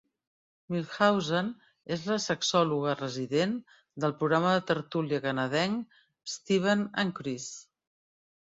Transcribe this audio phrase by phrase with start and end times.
[0.75, 1.49] Milhausen
[1.95, 3.53] és la sexòloga resident
[4.05, 6.01] del programa de tertúlia canadenc
[6.39, 7.49] "Steven and Chris".